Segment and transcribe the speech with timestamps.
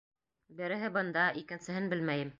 [0.61, 2.29] —Береһе бында, икенсеһен белмәйем...